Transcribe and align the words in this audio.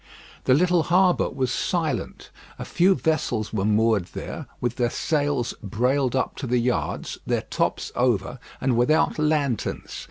The 0.45 0.55
little 0.55 0.81
harbour 0.81 1.29
was 1.29 1.51
silent. 1.51 2.31
A 2.57 2.65
few 2.65 2.95
vessels 2.95 3.53
were 3.53 3.65
moored 3.65 4.05
there, 4.15 4.47
with 4.59 4.77
their 4.77 4.89
sails 4.89 5.53
brailed 5.61 6.15
up 6.15 6.35
to 6.37 6.47
the 6.47 6.57
yards, 6.57 7.19
their 7.27 7.43
tops 7.51 7.91
over, 7.95 8.39
and 8.59 8.75
without 8.75 9.19
lanterns. 9.19 9.99